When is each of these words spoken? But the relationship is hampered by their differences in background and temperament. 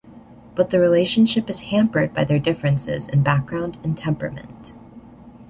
But 0.55 0.71
the 0.71 0.79
relationship 0.79 1.47
is 1.47 1.59
hampered 1.59 2.11
by 2.11 2.23
their 2.23 2.39
differences 2.39 3.07
in 3.07 3.21
background 3.21 3.77
and 3.83 3.95
temperament. 3.95 4.73